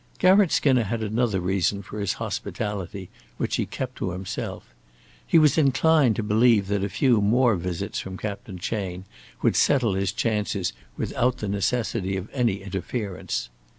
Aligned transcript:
Garratt 0.17 0.51
Skinner 0.51 0.85
had 0.85 1.03
another 1.03 1.39
reason 1.39 1.83
for 1.83 1.99
his 1.99 2.13
hospitality 2.13 3.11
which 3.37 3.57
he 3.57 3.67
kept 3.67 3.97
to 3.97 4.09
himself. 4.13 4.73
He 5.27 5.37
was 5.37 5.59
inclined 5.59 6.15
to 6.15 6.23
believe 6.23 6.65
that 6.69 6.83
a 6.83 6.89
few 6.89 7.21
more 7.21 7.55
visits 7.55 7.99
from 7.99 8.17
Captain 8.17 8.57
Chayne 8.57 9.05
would 9.43 9.55
settle 9.55 9.93
his 9.93 10.11
chances 10.11 10.73
without 10.97 11.37
the 11.37 11.47
necessity 11.47 12.17
of 12.17 12.29
any 12.33 12.63
interference. 12.63 13.49